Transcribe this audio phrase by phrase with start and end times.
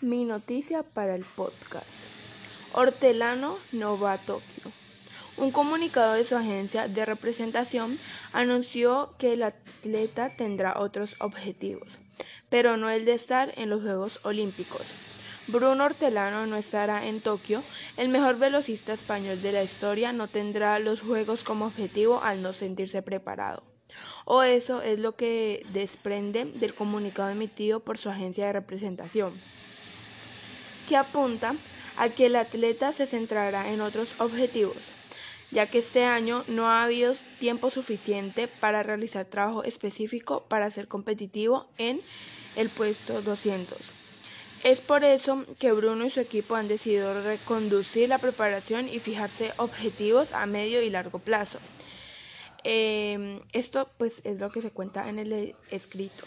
[0.00, 1.86] Mi noticia para el podcast.
[2.72, 4.64] Hortelano no va a Tokio.
[5.36, 7.96] Un comunicado de su agencia de representación
[8.32, 11.88] anunció que el atleta tendrá otros objetivos,
[12.50, 14.82] pero no el de estar en los Juegos Olímpicos.
[15.46, 17.62] Bruno Hortelano no estará en Tokio.
[17.96, 22.52] El mejor velocista español de la historia no tendrá los Juegos como objetivo al no
[22.52, 23.62] sentirse preparado.
[24.24, 29.32] O eso es lo que desprende del comunicado emitido por su agencia de representación
[30.88, 31.54] que apunta
[31.96, 34.76] a que el atleta se centrará en otros objetivos,
[35.50, 40.88] ya que este año no ha habido tiempo suficiente para realizar trabajo específico para ser
[40.88, 42.00] competitivo en
[42.56, 43.78] el puesto 200.
[44.64, 49.52] Es por eso que Bruno y su equipo han decidido reconducir la preparación y fijarse
[49.58, 51.58] objetivos a medio y largo plazo.
[52.64, 56.24] Eh, esto pues es lo que se cuenta en el escrito.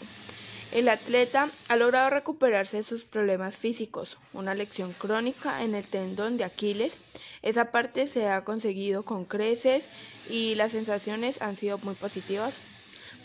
[0.72, 6.36] El atleta ha logrado recuperarse de sus problemas físicos, una lección crónica en el tendón
[6.36, 6.98] de Aquiles.
[7.40, 9.88] Esa parte se ha conseguido con creces
[10.28, 12.54] y las sensaciones han sido muy positivas.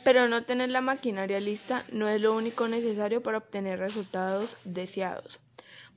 [0.05, 5.41] Pero no tener la maquinaria lista no es lo único necesario para obtener resultados deseados.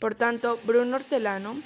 [0.00, 1.56] Por tanto, Bruno Hortelano,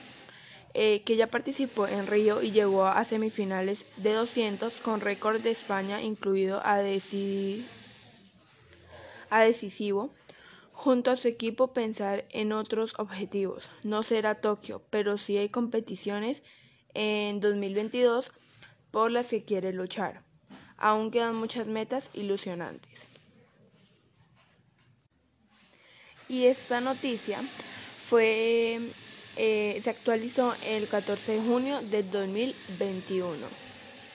[0.74, 5.50] eh, que ya participó en Río y llegó a semifinales de 200 con récord de
[5.50, 7.64] España incluido a decidir
[9.30, 10.12] a decisivo,
[10.70, 13.70] junto a su equipo pensar en otros objetivos.
[13.82, 16.42] No será Tokio, pero sí hay competiciones
[16.94, 18.30] en 2022
[18.90, 20.22] por las que quiere luchar.
[20.76, 23.10] Aún quedan muchas metas ilusionantes.
[26.28, 27.40] Y esta noticia
[28.08, 28.80] fue,
[29.36, 33.69] eh, se actualizó el 14 de junio del 2021.